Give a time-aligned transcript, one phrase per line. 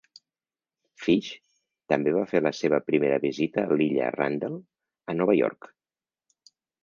[1.01, 1.27] Phish
[1.93, 4.57] també va fer la seva primera visita a l'illa Randall
[5.13, 5.69] a Nova York.